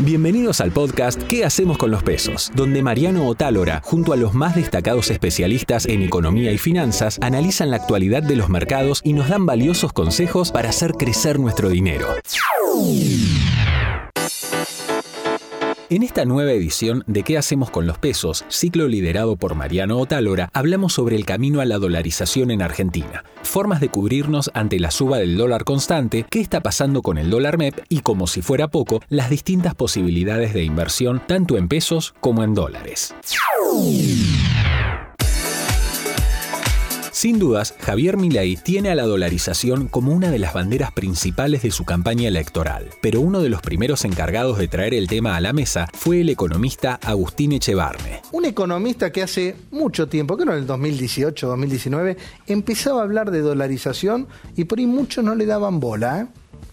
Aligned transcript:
Bienvenidos 0.00 0.60
al 0.60 0.70
podcast 0.72 1.22
¿Qué 1.24 1.44
hacemos 1.44 1.76
con 1.76 1.90
los 1.90 2.02
pesos? 2.02 2.50
Donde 2.54 2.82
Mariano 2.82 3.26
Otálora, 3.26 3.82
junto 3.84 4.12
a 4.12 4.16
los 4.16 4.32
más 4.32 4.54
destacados 4.54 5.10
especialistas 5.10 5.86
en 5.86 6.02
economía 6.02 6.52
y 6.52 6.58
finanzas, 6.58 7.18
analizan 7.20 7.70
la 7.70 7.76
actualidad 7.76 8.22
de 8.22 8.36
los 8.36 8.48
mercados 8.48 9.00
y 9.04 9.12
nos 9.12 9.28
dan 9.28 9.44
valiosos 9.44 9.92
consejos 9.92 10.50
para 10.50 10.70
hacer 10.70 10.92
crecer 10.92 11.38
nuestro 11.38 11.68
dinero. 11.68 12.08
En 15.90 16.02
esta 16.02 16.26
nueva 16.26 16.52
edición 16.52 17.02
de 17.06 17.22
¿Qué 17.22 17.38
hacemos 17.38 17.70
con 17.70 17.86
los 17.86 17.96
pesos? 17.96 18.44
Ciclo 18.48 18.88
liderado 18.88 19.36
por 19.36 19.54
Mariano 19.54 19.96
Otálora, 19.98 20.50
hablamos 20.52 20.92
sobre 20.92 21.16
el 21.16 21.24
camino 21.24 21.62
a 21.62 21.64
la 21.64 21.78
dolarización 21.78 22.50
en 22.50 22.60
Argentina, 22.60 23.24
formas 23.42 23.80
de 23.80 23.88
cubrirnos 23.88 24.50
ante 24.52 24.78
la 24.80 24.90
suba 24.90 25.16
del 25.16 25.38
dólar 25.38 25.64
constante, 25.64 26.26
qué 26.28 26.40
está 26.40 26.60
pasando 26.60 27.00
con 27.00 27.16
el 27.16 27.30
dólar 27.30 27.56
MEP 27.56 27.86
y, 27.88 28.00
como 28.00 28.26
si 28.26 28.42
fuera 28.42 28.68
poco, 28.68 29.00
las 29.08 29.30
distintas 29.30 29.74
posibilidades 29.74 30.52
de 30.52 30.62
inversión 30.62 31.22
tanto 31.26 31.56
en 31.56 31.68
pesos 31.68 32.14
como 32.20 32.44
en 32.44 32.52
dólares. 32.52 33.14
Sin 37.18 37.40
dudas, 37.40 37.74
Javier 37.80 38.16
Milei 38.16 38.54
tiene 38.54 38.90
a 38.90 38.94
la 38.94 39.02
dolarización 39.02 39.88
como 39.88 40.12
una 40.12 40.30
de 40.30 40.38
las 40.38 40.54
banderas 40.54 40.92
principales 40.92 41.64
de 41.64 41.72
su 41.72 41.84
campaña 41.84 42.28
electoral, 42.28 42.90
pero 43.00 43.20
uno 43.20 43.42
de 43.42 43.48
los 43.48 43.60
primeros 43.60 44.04
encargados 44.04 44.56
de 44.56 44.68
traer 44.68 44.94
el 44.94 45.08
tema 45.08 45.34
a 45.34 45.40
la 45.40 45.52
mesa 45.52 45.88
fue 45.94 46.20
el 46.20 46.28
economista 46.28 47.00
Agustín 47.02 47.50
Echevarne. 47.50 48.22
Un 48.30 48.44
economista 48.44 49.10
que 49.10 49.24
hace 49.24 49.56
mucho 49.72 50.08
tiempo, 50.08 50.36
no 50.36 50.52
en 50.52 50.58
el 50.58 50.66
2018, 50.68 51.48
2019, 51.48 52.16
empezaba 52.46 53.00
a 53.00 53.02
hablar 53.02 53.32
de 53.32 53.40
dolarización 53.40 54.28
y 54.54 54.66
por 54.66 54.78
ahí 54.78 54.86
muchos 54.86 55.24
no 55.24 55.34
le 55.34 55.44
daban 55.44 55.80
bola. 55.80 56.20
¿eh? 56.20 56.26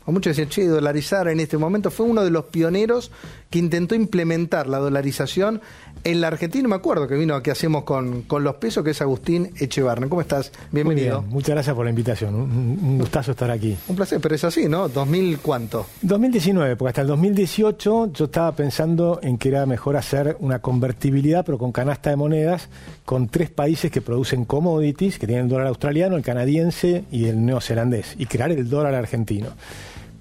O 0.05 0.11
muchos 0.11 0.35
decían, 0.35 0.49
che, 0.49 0.67
dolarizar 0.67 1.27
en 1.27 1.39
este 1.39 1.57
momento 1.57 1.89
fue 1.89 2.05
uno 2.05 2.23
de 2.23 2.29
los 2.29 2.45
pioneros 2.45 3.11
que 3.49 3.59
intentó 3.59 3.95
implementar 3.95 4.67
la 4.67 4.77
dolarización 4.77 5.61
en 6.03 6.21
la 6.21 6.27
Argentina. 6.27 6.67
Me 6.67 6.75
acuerdo 6.75 7.07
que 7.07 7.15
vino 7.15 7.33
a 7.35 7.41
hacemos 7.51 7.83
con, 7.83 8.23
con 8.23 8.43
los 8.43 8.55
pesos, 8.55 8.83
que 8.83 8.91
es 8.91 9.01
Agustín 9.01 9.51
Echevarne. 9.57 10.07
¿Cómo 10.07 10.21
estás? 10.21 10.51
Bienvenido. 10.71 11.21
Muchas 11.23 11.55
gracias 11.55 11.75
por 11.75 11.85
la 11.85 11.89
invitación. 11.89 12.35
Un, 12.35 12.97
gustazo 12.99 13.31
estar 13.31 13.49
aquí. 13.49 13.77
Un 13.87 13.95
placer, 13.95 14.19
pero 14.21 14.35
es 14.35 14.43
así, 14.43 14.67
¿no? 14.67 14.89
¿2000 14.89 15.39
cuánto? 15.41 15.85
2019, 16.01 16.75
porque 16.75 16.89
hasta 16.89 17.01
el 17.01 17.07
2018 17.07 18.11
yo 18.13 18.25
estaba 18.25 18.51
pensando 18.51 19.19
en 19.23 19.37
que 19.37 19.49
era 19.49 19.65
mejor 19.65 19.97
hacer 19.97 20.37
una 20.39 20.59
convertibilidad, 20.59 21.45
pero 21.45 21.57
con 21.57 21.71
canasta 21.71 22.09
de 22.09 22.15
monedas, 22.15 22.69
con 23.05 23.27
tres 23.27 23.49
países 23.49 23.91
que 23.91 24.01
producen 24.01 24.45
commodities, 24.45 25.17
que 25.17 25.27
tienen 25.27 25.45
el 25.45 25.49
dólar 25.49 25.67
australiano, 25.67 26.15
el 26.15 26.23
canadiense 26.23 27.05
y 27.11 27.25
el 27.25 27.43
neozelandés, 27.45 28.15
y 28.17 28.25
crear 28.25 28.51
el 28.51 28.69
dólar 28.69 28.93
argentino. 28.95 29.49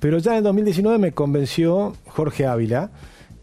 Pero 0.04 0.18
ya 0.18 0.32
en 0.32 0.36
el 0.36 0.44
2019 0.44 0.98
me 0.98 1.12
convenció 1.12 1.94
Jorge 2.08 2.44
Ávila, 2.44 2.90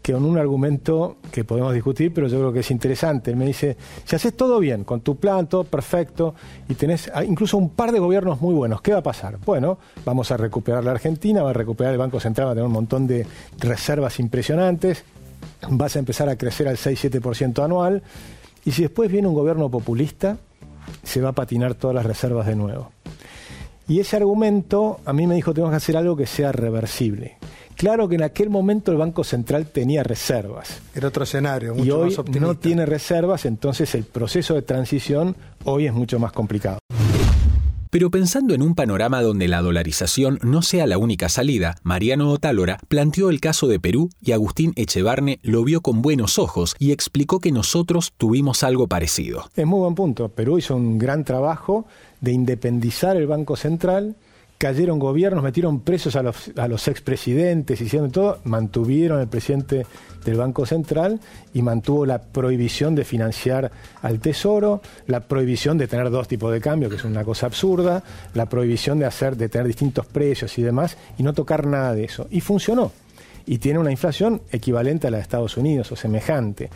que 0.00 0.12
con 0.12 0.24
un 0.24 0.38
argumento 0.38 1.16
que 1.32 1.42
podemos 1.42 1.74
discutir, 1.74 2.14
pero 2.14 2.28
yo 2.28 2.38
creo 2.38 2.52
que 2.52 2.60
es 2.60 2.70
interesante. 2.70 3.32
Él 3.32 3.36
me 3.36 3.46
dice, 3.46 3.76
si 4.04 4.14
haces 4.14 4.36
todo 4.36 4.60
bien, 4.60 4.84
con 4.84 5.00
tu 5.00 5.16
plan, 5.16 5.48
todo 5.48 5.64
perfecto, 5.64 6.36
y 6.68 6.74
tenés 6.74 7.10
incluso 7.26 7.56
un 7.56 7.70
par 7.70 7.90
de 7.90 7.98
gobiernos 7.98 8.40
muy 8.40 8.54
buenos, 8.54 8.80
¿qué 8.80 8.92
va 8.92 8.98
a 8.98 9.02
pasar? 9.02 9.38
Bueno, 9.44 9.80
vamos 10.04 10.30
a 10.30 10.36
recuperar 10.36 10.84
la 10.84 10.92
Argentina, 10.92 11.42
va 11.42 11.50
a 11.50 11.52
recuperar 11.52 11.94
el 11.94 11.98
Banco 11.98 12.20
Central, 12.20 12.46
va 12.46 12.50
a 12.52 12.54
tener 12.54 12.66
un 12.68 12.74
montón 12.74 13.08
de 13.08 13.26
reservas 13.58 14.20
impresionantes, 14.20 15.02
vas 15.68 15.96
a 15.96 15.98
empezar 15.98 16.28
a 16.28 16.36
crecer 16.36 16.68
al 16.68 16.76
6-7% 16.76 17.64
anual, 17.64 18.04
y 18.64 18.70
si 18.70 18.82
después 18.82 19.10
viene 19.10 19.26
un 19.26 19.34
gobierno 19.34 19.68
populista, 19.68 20.36
se 21.02 21.20
va 21.20 21.30
a 21.30 21.32
patinar 21.32 21.74
todas 21.74 21.96
las 21.96 22.06
reservas 22.06 22.46
de 22.46 22.54
nuevo. 22.54 22.92
Y 23.92 24.00
ese 24.00 24.16
argumento 24.16 25.00
a 25.04 25.12
mí 25.12 25.26
me 25.26 25.34
dijo, 25.34 25.52
tenemos 25.52 25.70
que 25.70 25.76
hacer 25.76 25.98
algo 25.98 26.16
que 26.16 26.24
sea 26.24 26.50
reversible. 26.50 27.36
Claro 27.76 28.08
que 28.08 28.14
en 28.14 28.22
aquel 28.22 28.48
momento 28.48 28.90
el 28.90 28.96
Banco 28.96 29.22
Central 29.22 29.66
tenía 29.66 30.02
reservas. 30.02 30.80
Era 30.94 31.08
otro 31.08 31.24
escenario, 31.24 31.74
mucho 31.74 31.84
y 31.84 31.90
hoy 31.90 32.16
no 32.40 32.54
tiene 32.54 32.86
reservas, 32.86 33.44
entonces 33.44 33.94
el 33.94 34.04
proceso 34.04 34.54
de 34.54 34.62
transición 34.62 35.36
hoy 35.64 35.88
es 35.88 35.92
mucho 35.92 36.18
más 36.18 36.32
complicado. 36.32 36.78
Pero 37.90 38.10
pensando 38.10 38.54
en 38.54 38.62
un 38.62 38.74
panorama 38.74 39.20
donde 39.20 39.48
la 39.48 39.60
dolarización 39.60 40.38
no 40.40 40.62
sea 40.62 40.86
la 40.86 40.96
única 40.96 41.28
salida, 41.28 41.74
Mariano 41.82 42.30
Otálora 42.30 42.78
planteó 42.88 43.28
el 43.28 43.42
caso 43.42 43.68
de 43.68 43.78
Perú 43.78 44.08
y 44.22 44.32
Agustín 44.32 44.72
Echevarne 44.76 45.38
lo 45.42 45.62
vio 45.64 45.82
con 45.82 46.00
buenos 46.00 46.38
ojos 46.38 46.74
y 46.78 46.92
explicó 46.92 47.40
que 47.40 47.52
nosotros 47.52 48.14
tuvimos 48.16 48.62
algo 48.62 48.88
parecido. 48.88 49.50
Es 49.54 49.66
muy 49.66 49.80
buen 49.80 49.94
punto. 49.94 50.30
Perú 50.30 50.56
hizo 50.56 50.74
un 50.74 50.96
gran 50.96 51.24
trabajo 51.24 51.84
de 52.22 52.32
independizar 52.32 53.18
el 53.18 53.26
Banco 53.26 53.56
Central 53.56 54.16
cayeron 54.62 55.00
gobiernos, 55.00 55.42
metieron 55.42 55.80
presos 55.80 56.14
a 56.14 56.22
los, 56.22 56.52
a 56.56 56.68
los 56.68 56.86
expresidentes, 56.86 57.80
hicieron 57.80 58.12
todo, 58.12 58.38
mantuvieron 58.44 59.20
el 59.20 59.26
presidente 59.26 59.84
del 60.24 60.36
Banco 60.36 60.66
Central 60.66 61.18
y 61.52 61.62
mantuvo 61.62 62.06
la 62.06 62.22
prohibición 62.22 62.94
de 62.94 63.04
financiar 63.04 63.72
al 64.02 64.20
Tesoro, 64.20 64.80
la 65.08 65.18
prohibición 65.18 65.78
de 65.78 65.88
tener 65.88 66.10
dos 66.10 66.28
tipos 66.28 66.52
de 66.52 66.60
cambio, 66.60 66.88
que 66.88 66.94
es 66.94 67.02
una 67.02 67.24
cosa 67.24 67.46
absurda, 67.46 68.04
la 68.34 68.46
prohibición 68.46 69.00
de 69.00 69.06
hacer, 69.06 69.36
de 69.36 69.48
tener 69.48 69.66
distintos 69.66 70.06
precios 70.06 70.56
y 70.56 70.62
demás, 70.62 70.96
y 71.18 71.24
no 71.24 71.32
tocar 71.32 71.66
nada 71.66 71.92
de 71.92 72.04
eso. 72.04 72.28
Y 72.30 72.40
funcionó. 72.40 72.92
Y 73.44 73.58
tiene 73.58 73.80
una 73.80 73.90
inflación 73.90 74.42
equivalente 74.52 75.08
a 75.08 75.10
la 75.10 75.16
de 75.16 75.24
Estados 75.24 75.56
Unidos 75.56 75.90
o 75.90 75.96
semejante. 75.96 76.70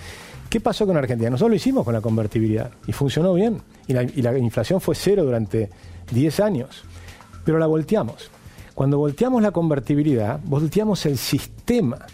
¿Qué 0.49 0.61
pasó 0.61 0.87
con 0.87 0.97
Argentina? 0.97 1.31
Nosotros 1.31 1.51
lo 1.51 1.57
hicimos 1.57 1.85
con 1.85 1.95
la 1.95 2.01
convertibilidad 2.01 2.71
y 2.87 2.93
funcionó 2.93 3.35
bien. 3.35 3.61
Y 3.87 3.93
la, 3.93 4.03
la 4.03 4.39
inflación 4.39 4.81
fue 4.81 4.95
cero 4.95 5.25
durante 5.25 5.71
10 6.13 6.41
años 6.41 6.85
pero 7.47 7.59
la 7.59 7.67
volteamos. 7.67 8.29
Cuando 8.75 8.99
volteamos 8.99 9.41
la 9.41 9.53
convertibilidad, 9.53 10.41
volteamos 10.45 11.07
el 11.07 11.17
sistema, 11.17 12.05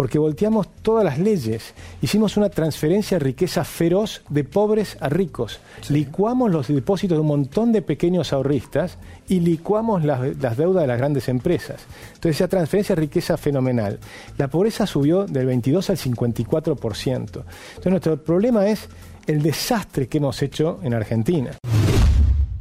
porque 0.00 0.18
volteamos 0.18 0.66
todas 0.80 1.04
las 1.04 1.18
leyes. 1.18 1.74
Hicimos 2.00 2.38
una 2.38 2.48
transferencia 2.48 3.18
de 3.18 3.24
riqueza 3.26 3.64
feroz 3.64 4.22
de 4.30 4.44
pobres 4.44 4.96
a 4.98 5.10
ricos. 5.10 5.60
Licuamos 5.90 6.50
los 6.50 6.68
depósitos 6.68 7.18
de 7.18 7.20
un 7.20 7.26
montón 7.26 7.70
de 7.70 7.82
pequeños 7.82 8.32
ahorristas 8.32 8.96
y 9.28 9.40
licuamos 9.40 10.02
las, 10.02 10.22
deudas 10.56 10.84
de 10.84 10.86
las 10.86 10.96
grandes 10.96 11.28
empresas. 11.28 11.82
Entonces, 12.14 12.36
esa 12.36 12.48
transferencia 12.48 12.94
de 12.94 13.02
riqueza 13.02 13.36
fenomenal. 13.36 13.98
La 14.38 14.48
pobreza 14.48 14.86
subió 14.86 15.26
del 15.26 15.44
22 15.44 15.90
al 15.90 15.98
54%. 15.98 17.18
Entonces, 17.18 17.44
nuestro 17.84 18.16
problema 18.16 18.68
es 18.68 18.88
el 19.26 19.42
desastre 19.42 20.08
que 20.08 20.16
hemos 20.16 20.40
hecho 20.40 20.80
en 20.82 20.94
Argentina. 20.94 21.50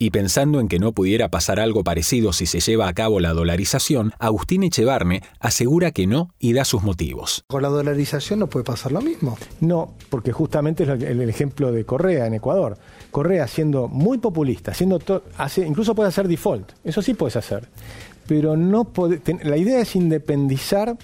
Y 0.01 0.11
pensando 0.11 0.61
en 0.61 0.69
que 0.69 0.79
no 0.79 0.93
pudiera 0.93 1.27
pasar 1.29 1.59
algo 1.59 1.83
parecido 1.83 2.31
si 2.31 2.45
se 2.45 2.61
lleva 2.61 2.87
a 2.87 2.93
cabo 2.93 3.19
la 3.19 3.33
dolarización, 3.33 4.13
Agustín 4.17 4.63
Echevarne 4.63 5.21
asegura 5.41 5.91
que 5.91 6.07
no 6.07 6.33
y 6.39 6.53
da 6.53 6.63
sus 6.63 6.83
motivos. 6.83 7.43
¿Con 7.47 7.63
la 7.63 7.67
dolarización 7.67 8.39
no 8.39 8.47
puede 8.47 8.63
pasar 8.63 8.93
lo 8.93 9.01
mismo? 9.01 9.37
No, 9.59 9.95
porque 10.09 10.31
justamente 10.31 10.83
es 10.83 10.89
el 10.89 11.29
ejemplo 11.29 11.73
de 11.73 11.83
Correa 11.83 12.25
en 12.27 12.33
Ecuador. 12.33 12.77
Correa 13.11 13.45
siendo 13.47 13.89
muy 13.89 14.19
populista, 14.19 14.73
siendo 14.73 15.01
hace, 15.37 15.67
incluso 15.67 15.93
puede 15.93 16.07
hacer 16.07 16.29
default, 16.29 16.71
eso 16.85 17.01
sí 17.01 17.13
puedes 17.13 17.35
hacer. 17.35 17.67
Pero 18.25 18.55
no 18.55 18.89
la 19.43 19.57
idea 19.57 19.81
es 19.81 19.97
independizar 19.97 20.97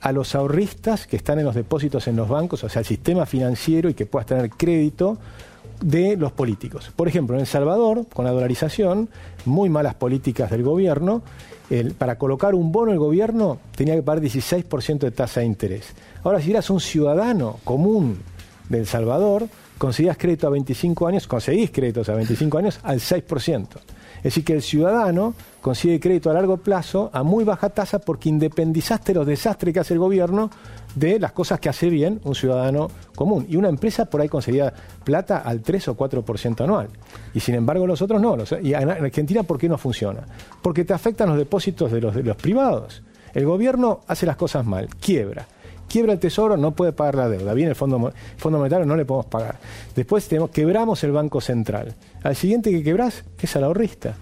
a 0.00 0.12
los 0.12 0.36
ahorristas 0.36 1.08
que 1.08 1.16
están 1.16 1.40
en 1.40 1.44
los 1.44 1.56
depósitos 1.56 2.06
en 2.06 2.14
los 2.14 2.28
bancos, 2.28 2.62
o 2.62 2.68
sea, 2.68 2.80
el 2.80 2.86
sistema 2.86 3.26
financiero 3.26 3.88
y 3.88 3.94
que 3.94 4.06
puedas 4.06 4.26
tener 4.26 4.48
crédito 4.50 5.18
de 5.80 6.16
los 6.16 6.32
políticos. 6.32 6.90
Por 6.94 7.08
ejemplo, 7.08 7.36
en 7.36 7.40
El 7.40 7.46
Salvador, 7.46 8.06
con 8.12 8.24
la 8.24 8.32
dolarización, 8.32 9.08
muy 9.44 9.68
malas 9.68 9.94
políticas 9.94 10.50
del 10.50 10.62
gobierno, 10.62 11.22
para 11.98 12.16
colocar 12.16 12.54
un 12.54 12.72
bono 12.72 12.92
el 12.92 12.98
gobierno 12.98 13.58
tenía 13.76 13.94
que 13.94 14.02
pagar 14.02 14.22
16% 14.22 15.00
de 15.00 15.10
tasa 15.10 15.40
de 15.40 15.46
interés. 15.46 15.94
Ahora, 16.24 16.40
si 16.40 16.50
eras 16.50 16.70
un 16.70 16.80
ciudadano 16.80 17.58
común 17.64 18.18
de 18.68 18.78
El 18.78 18.86
Salvador, 18.86 19.48
conseguías 19.78 20.18
crédito 20.18 20.46
a 20.46 20.50
25 20.50 21.06
años, 21.06 21.26
conseguís 21.26 21.70
créditos 21.70 22.08
a 22.08 22.14
25 22.14 22.58
años 22.58 22.80
al 22.82 22.98
6%. 22.98 23.66
Es 24.18 24.24
decir, 24.24 24.44
que 24.44 24.52
el 24.52 24.62
ciudadano 24.62 25.34
consigue 25.60 26.00
crédito 26.00 26.30
a 26.30 26.34
largo 26.34 26.56
plazo 26.56 27.08
a 27.12 27.22
muy 27.22 27.44
baja 27.44 27.70
tasa 27.70 28.00
porque 28.00 28.28
independizaste 28.28 29.14
los 29.14 29.26
desastres 29.26 29.72
que 29.72 29.80
hace 29.80 29.94
el 29.94 30.00
gobierno 30.00 30.50
de 30.96 31.20
las 31.20 31.32
cosas 31.32 31.60
que 31.60 31.68
hace 31.68 31.88
bien 31.88 32.20
un 32.24 32.34
ciudadano 32.34 32.90
común. 33.14 33.46
Y 33.48 33.56
una 33.56 33.68
empresa 33.68 34.06
por 34.06 34.20
ahí 34.20 34.28
conseguía 34.28 34.72
plata 35.04 35.38
al 35.38 35.60
3 35.60 35.88
o 35.88 35.96
4% 35.96 36.64
anual. 36.64 36.88
Y 37.32 37.40
sin 37.40 37.54
embargo 37.54 37.86
los 37.86 38.02
otros 38.02 38.20
no. 38.20 38.36
y 38.60 38.74
en 38.74 38.90
Argentina, 38.90 39.44
¿por 39.44 39.58
qué 39.58 39.68
no 39.68 39.78
funciona? 39.78 40.22
Porque 40.60 40.84
te 40.84 40.94
afectan 40.94 41.28
los 41.28 41.38
depósitos 41.38 41.92
de 41.92 42.00
los, 42.00 42.14
de 42.14 42.24
los 42.24 42.36
privados. 42.36 43.02
El 43.34 43.44
gobierno 43.44 44.00
hace 44.08 44.26
las 44.26 44.36
cosas 44.36 44.66
mal, 44.66 44.88
quiebra 45.00 45.46
quiebra 45.88 46.12
el 46.12 46.18
tesoro, 46.18 46.56
no 46.56 46.72
puede 46.72 46.92
pagar 46.92 47.16
la 47.16 47.28
deuda. 47.28 47.54
Viene 47.54 47.70
el 47.70 47.76
fondo, 47.76 48.12
fondo 48.36 48.58
monetario, 48.58 48.86
no 48.86 48.96
le 48.96 49.04
podemos 49.04 49.26
pagar. 49.26 49.58
Después 49.96 50.28
tenemos, 50.28 50.50
quebramos 50.50 51.02
el 51.04 51.12
Banco 51.12 51.40
Central. 51.40 51.94
Al 52.22 52.36
siguiente 52.36 52.70
que 52.70 52.82
quebrás 52.82 53.24
es 53.40 53.56
al 53.56 53.64
ahorrista. 53.64 54.16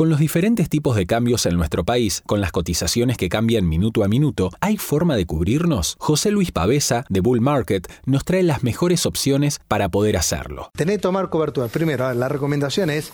Con 0.00 0.08
los 0.08 0.18
diferentes 0.18 0.70
tipos 0.70 0.96
de 0.96 1.04
cambios 1.04 1.44
en 1.44 1.56
nuestro 1.56 1.84
país, 1.84 2.22
con 2.24 2.40
las 2.40 2.52
cotizaciones 2.52 3.18
que 3.18 3.28
cambian 3.28 3.68
minuto 3.68 4.02
a 4.02 4.08
minuto, 4.08 4.50
¿hay 4.60 4.78
forma 4.78 5.14
de 5.14 5.26
cubrirnos? 5.26 5.96
José 5.98 6.30
Luis 6.30 6.52
Pavesa, 6.52 7.04
de 7.10 7.20
Bull 7.20 7.42
Market, 7.42 7.86
nos 8.06 8.24
trae 8.24 8.42
las 8.42 8.62
mejores 8.62 9.04
opciones 9.04 9.60
para 9.68 9.90
poder 9.90 10.16
hacerlo. 10.16 10.70
Tenés 10.74 10.96
que 10.96 11.02
tomar 11.02 11.28
cobertura. 11.28 11.68
Primero, 11.68 12.14
la 12.14 12.28
recomendación 12.30 12.88
es 12.88 13.12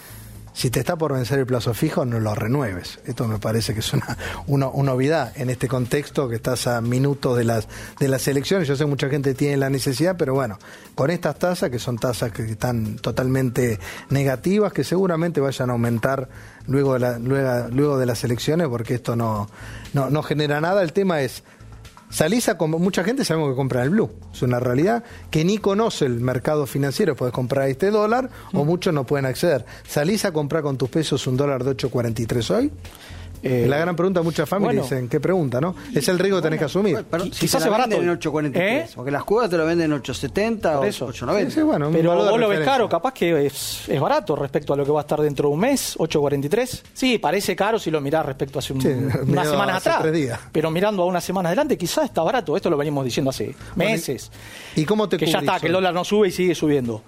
si 0.56 0.70
te 0.70 0.80
está 0.80 0.96
por 0.96 1.12
vencer 1.12 1.38
el 1.38 1.44
plazo 1.44 1.74
fijo, 1.74 2.06
no 2.06 2.18
lo 2.18 2.34
renueves. 2.34 2.98
Esto 3.04 3.28
me 3.28 3.38
parece 3.38 3.74
que 3.74 3.80
es 3.80 3.92
una, 3.92 4.16
una, 4.46 4.68
una 4.68 4.92
novedad 4.92 5.30
en 5.36 5.50
este 5.50 5.68
contexto 5.68 6.30
que 6.30 6.36
estás 6.36 6.66
a 6.66 6.80
minutos 6.80 7.36
de 7.36 7.44
las, 7.44 7.68
de 8.00 8.08
las 8.08 8.26
elecciones. 8.26 8.66
Yo 8.66 8.74
sé 8.74 8.84
que 8.84 8.88
mucha 8.88 9.10
gente 9.10 9.34
tiene 9.34 9.58
la 9.58 9.68
necesidad, 9.68 10.16
pero 10.16 10.32
bueno, 10.32 10.58
con 10.94 11.10
estas 11.10 11.38
tasas, 11.38 11.68
que 11.68 11.78
son 11.78 11.98
tasas 11.98 12.32
que 12.32 12.44
están 12.44 12.96
totalmente 12.96 13.78
negativas, 14.08 14.72
que 14.72 14.82
seguramente 14.82 15.42
vayan 15.42 15.68
a 15.68 15.74
aumentar 15.74 16.30
luego 16.66 16.94
de, 16.94 17.00
la, 17.00 17.18
luego, 17.18 17.68
luego 17.70 17.98
de 17.98 18.06
las 18.06 18.24
elecciones, 18.24 18.68
porque 18.68 18.94
esto 18.94 19.14
no, 19.14 19.50
no, 19.92 20.08
no 20.08 20.22
genera 20.22 20.58
nada. 20.62 20.82
El 20.82 20.94
tema 20.94 21.20
es 21.20 21.42
Salís 22.08 22.48
a 22.48 22.54
mucha 22.54 23.04
gente 23.04 23.24
sabemos 23.24 23.50
que 23.50 23.56
compra 23.56 23.82
el 23.82 23.90
blue. 23.90 24.10
Es 24.32 24.42
una 24.42 24.60
realidad 24.60 25.04
que 25.30 25.44
ni 25.44 25.58
conoce 25.58 26.06
el 26.06 26.20
mercado 26.20 26.66
financiero. 26.66 27.16
Puedes 27.16 27.34
comprar 27.34 27.68
este 27.68 27.90
dólar 27.90 28.30
o 28.52 28.64
mm. 28.64 28.66
muchos 28.66 28.94
no 28.94 29.04
pueden 29.04 29.26
acceder. 29.26 29.64
¿Salís 29.86 30.24
a 30.24 30.32
comprar 30.32 30.62
con 30.62 30.78
tus 30.78 30.88
pesos 30.88 31.26
un 31.26 31.36
dólar 31.36 31.64
de 31.64 31.76
8.43 31.76 32.54
hoy? 32.54 32.72
Eh, 33.42 33.66
la 33.68 33.78
gran 33.78 33.96
pregunta, 33.96 34.22
muchas 34.22 34.48
familias 34.48 34.84
dicen, 34.84 35.08
¿qué 35.08 35.20
pregunta, 35.20 35.60
no? 35.60 35.74
Es 35.94 36.08
el 36.08 36.18
riesgo 36.18 36.38
que 36.38 36.42
tenés 36.42 36.58
que 36.58 36.64
asumir. 36.64 37.04
quizás 37.38 37.62
se 37.62 37.68
barato. 37.68 37.96
en 37.96 38.08
8.43, 38.08 38.56
¿Eh? 38.56 38.88
porque 38.94 39.10
las 39.10 39.24
cuotas 39.24 39.50
te 39.50 39.56
lo 39.56 39.66
venden 39.66 39.92
en 39.92 40.02
8.70 40.02 40.76
o 40.76 40.82
8.90. 40.82 41.92
Pero 41.92 42.16
vos 42.16 42.40
lo 42.40 42.48
ves 42.48 42.60
caro, 42.60 42.88
capaz 42.88 43.12
que 43.12 43.46
es, 43.46 43.88
es, 43.88 44.00
barato 44.00 44.36
respecto 44.36 44.72
a 44.72 44.76
lo 44.76 44.84
que 44.84 44.92
va 44.92 45.00
a 45.00 45.02
estar 45.02 45.20
dentro 45.20 45.48
de 45.48 45.54
un 45.54 45.60
mes, 45.60 45.96
8.43. 45.98 46.82
Sí, 46.92 47.18
parece 47.18 47.54
caro 47.54 47.78
si 47.78 47.90
lo 47.90 48.00
mirás 48.00 48.24
respecto 48.26 48.58
a 48.58 48.60
hace 48.60 48.72
un, 48.72 49.12
unas 49.28 49.48
semanas 49.48 49.86
atrás. 49.86 50.12
Días. 50.12 50.38
Pero 50.52 50.70
mirando 50.70 51.02
a 51.02 51.06
una 51.06 51.20
semana 51.20 51.48
adelante, 51.48 51.76
quizás 51.76 52.04
está 52.04 52.22
barato. 52.22 52.56
Esto 52.56 52.70
lo 52.70 52.76
venimos 52.76 53.04
diciendo 53.04 53.30
hace 53.30 53.54
meses. 53.74 54.30
¿Y 54.74 54.84
cómo 54.84 55.08
te 55.08 55.16
Que 55.16 55.26
ya 55.26 55.38
está, 55.38 55.60
que 55.60 55.66
el 55.66 55.72
dólar 55.72 55.94
no 55.94 56.04
sube 56.04 56.28
y 56.28 56.32
sigue 56.32 56.54
subiendo. 56.54 57.02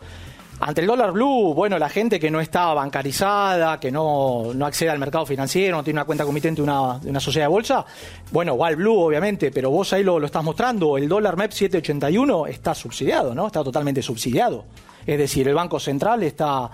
Ante 0.60 0.80
el 0.80 0.88
dólar 0.88 1.12
blue, 1.12 1.54
bueno, 1.54 1.78
la 1.78 1.88
gente 1.88 2.18
que 2.18 2.30
no 2.30 2.40
está 2.40 2.74
bancarizada, 2.74 3.78
que 3.78 3.92
no, 3.92 4.52
no 4.54 4.66
accede 4.66 4.90
al 4.90 4.98
mercado 4.98 5.24
financiero, 5.24 5.76
no 5.76 5.84
tiene 5.84 5.98
una 5.98 6.04
cuenta 6.04 6.24
comitente 6.24 6.60
de 6.60 6.64
una, 6.64 7.20
sociedad 7.20 7.46
de 7.46 7.52
bolsa, 7.52 7.86
bueno, 8.32 8.54
igual 8.54 8.74
blue, 8.74 8.98
obviamente, 8.98 9.52
pero 9.52 9.70
vos 9.70 9.92
ahí 9.92 10.02
lo, 10.02 10.18
lo 10.18 10.26
estás 10.26 10.42
mostrando, 10.42 10.98
el 10.98 11.08
dólar 11.08 11.36
MEP 11.36 11.52
781 11.52 12.46
está 12.48 12.74
subsidiado, 12.74 13.36
¿no? 13.36 13.46
Está 13.46 13.62
totalmente 13.62 14.02
subsidiado. 14.02 14.64
Es 15.06 15.16
decir, 15.16 15.46
el 15.46 15.54
Banco 15.54 15.78
Central 15.78 16.24
está, 16.24 16.70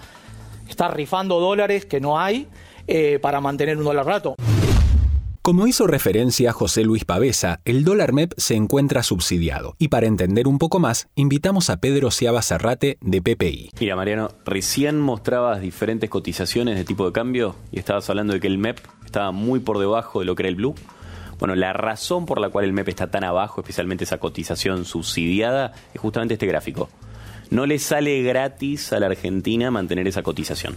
está 0.67 0.89
rifando 0.89 1.39
dólares 1.39 1.85
que 1.85 2.01
no 2.01 2.19
hay 2.19 2.49
eh, 2.87 3.19
para 3.21 3.41
mantener 3.41 3.77
un 3.77 3.85
dólar 3.85 4.07
rato. 4.07 4.35
Como 5.45 5.67
hizo 5.67 5.87
referencia 5.87 6.55
José 6.55 6.85
Luis 6.85 7.05
Pavesa, 7.05 7.61
el 7.67 7.85
dólar 7.85 8.15
MEP 8.15 8.33
se 8.39 8.55
encuentra 8.55 9.03
subsidiado. 9.03 9.77
Y 9.79 9.89
para 9.89 10.07
entender 10.07 10.49
un 10.49 10.57
poco 10.57 10.79
más, 10.79 11.09
invitamos 11.17 11.69
a 11.69 11.81
Pedro 11.81 12.11
Ciaba 12.11 12.41
Serrate 12.41 12.97
de 13.03 13.21
PPI. 13.21 13.73
Mira, 13.79 13.95
Mariano, 13.95 14.31
recién 14.47 14.99
mostrabas 14.99 15.61
diferentes 15.61 16.09
cotizaciones 16.09 16.77
de 16.77 16.85
tipo 16.87 17.05
de 17.05 17.13
cambio 17.13 17.57
y 17.71 17.79
estabas 17.79 18.09
hablando 18.09 18.33
de 18.33 18.41
que 18.41 18.47
el 18.47 18.57
MEP 18.57 18.79
estaba 19.05 19.33
muy 19.33 19.61
por 19.61 19.79
debajo 19.79 20.21
de 20.21 20.25
lo 20.25 20.35
que 20.35 20.45
era 20.45 20.49
el 20.49 20.57
Blue. 20.57 20.75
Bueno, 21.39 21.55
la 21.57 21.75
razón 21.75 22.25
por 22.25 22.41
la 22.41 22.49
cual 22.49 22.65
el 22.65 22.73
MEP 22.73 22.89
está 22.89 23.11
tan 23.11 23.23
abajo, 23.23 23.61
especialmente 23.61 24.05
esa 24.05 24.17
cotización 24.17 24.87
subsidiada, 24.87 25.73
es 25.93 26.01
justamente 26.01 26.33
este 26.33 26.47
gráfico. 26.47 26.89
No 27.51 27.67
le 27.67 27.79
sale 27.81 28.23
gratis 28.23 28.95
a 28.95 28.99
la 28.99 29.09
Argentina 29.09 29.71
mantener 29.71 30.09
esa 30.09 30.23
cotización. 30.23 30.75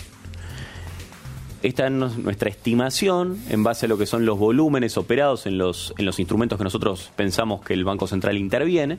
Esta 1.63 1.88
es 1.88 1.92
nuestra 1.92 2.50
estimación 2.50 3.39
en 3.50 3.63
base 3.63 3.88
a 3.88 3.89
lo 3.89 3.98
que 3.98 4.06
son 4.06 4.27
los 4.27 4.38
volúmenes 4.38 4.95
operados 4.95 5.48
en 5.48 5.57
los, 5.57 5.92
en 5.98 6.06
los 6.06 6.19
instrumentos 6.19 6.57
que 6.59 6.63
nosotros 6.63 7.12
pensamos 7.15 7.62
que 7.62 7.74
el 7.74 7.83
Banco 7.83 8.06
Central 8.06 8.38
interviene, 8.38 8.94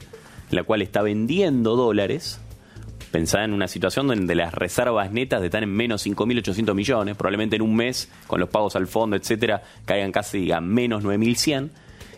en 0.51 0.57
la 0.57 0.65
cual 0.65 0.83
está 0.83 1.01
vendiendo 1.03 1.77
dólares. 1.77 2.41
Pensá 3.13 3.45
en 3.45 3.53
una 3.53 3.69
situación 3.69 4.09
donde 4.09 4.35
las 4.35 4.53
reservas 4.53 5.13
netas 5.13 5.43
están 5.43 5.63
en 5.63 5.71
menos 5.71 6.05
5.800 6.05 6.75
millones, 6.75 7.17
probablemente 7.17 7.57
en 7.57 7.63
un 7.63 7.77
mes, 7.77 8.11
con 8.27 8.41
los 8.41 8.49
pagos 8.49 8.75
al 8.75 8.89
fondo, 8.89 9.15
etcétera, 9.15 9.63
caigan 9.85 10.11
casi 10.11 10.51
a 10.51 10.61
menos 10.61 11.05
9.100. 11.05 11.71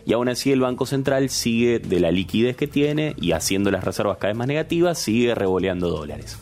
Y 0.07 0.13
aún 0.13 0.27
así 0.27 0.51
el 0.51 0.61
Banco 0.61 0.87
Central 0.87 1.29
sigue 1.29 1.77
de 1.77 1.99
la 1.99 2.11
liquidez 2.11 2.57
que 2.57 2.67
tiene 2.67 3.15
y 3.21 3.33
haciendo 3.33 3.69
las 3.69 3.83
reservas 3.83 4.17
cada 4.17 4.29
vez 4.29 4.37
más 4.37 4.47
negativas, 4.47 4.97
sigue 4.97 5.35
revoleando 5.35 5.87
dólares. 5.89 6.39